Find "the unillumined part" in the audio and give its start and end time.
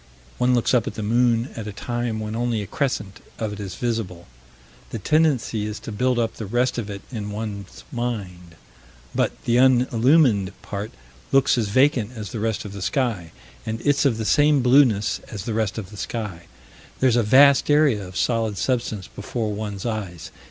9.43-10.89